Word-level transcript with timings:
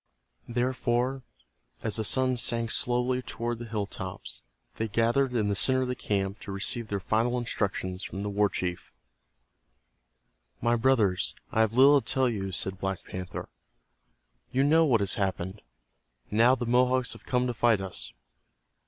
Therefore, 0.47 1.21
as 1.83 1.97
the 1.97 2.03
sun 2.03 2.35
sank 2.35 2.71
slowly 2.71 3.21
toward 3.21 3.59
the 3.59 3.67
hilltops 3.67 4.41
they 4.77 4.87
gathered 4.87 5.31
in 5.35 5.47
the 5.47 5.53
center 5.53 5.83
of 5.83 5.87
the 5.87 5.93
camp 5.95 6.39
to 6.39 6.51
receive 6.51 6.87
their 6.87 6.99
final 6.99 7.37
instructions 7.37 8.03
from 8.03 8.23
the 8.23 8.29
war 8.31 8.49
chief. 8.49 8.91
"My 10.59 10.75
brothers, 10.75 11.35
I 11.51 11.61
have 11.61 11.73
little 11.73 12.01
to 12.01 12.13
tell 12.15 12.27
you," 12.29 12.51
said 12.51 12.79
Black 12.79 13.03
Panther. 13.03 13.47
"You 14.51 14.63
know 14.63 14.85
what 14.87 15.01
has 15.01 15.17
happened. 15.21 15.61
Now 16.31 16.55
the 16.55 16.65
Mohawks 16.65 17.13
have 17.13 17.27
come 17.27 17.45
to 17.45 17.53
fight 17.53 17.79
us. 17.79 18.11